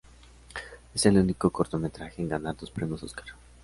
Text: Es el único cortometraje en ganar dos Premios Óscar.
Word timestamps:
Es 0.95 1.05
el 1.05 1.19
único 1.19 1.51
cortometraje 1.51 2.23
en 2.23 2.29
ganar 2.29 2.55
dos 2.57 2.71
Premios 2.71 3.03
Óscar. 3.03 3.27